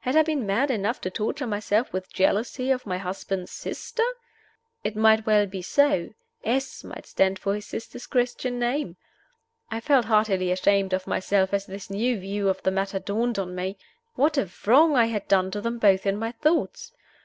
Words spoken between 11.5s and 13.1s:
as this new view of the matter